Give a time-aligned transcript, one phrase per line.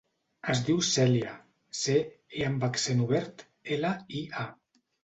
[0.53, 1.35] Es diu Cèlia:
[1.81, 1.99] ce,
[2.41, 4.53] e amb accent obert, ela, i, a.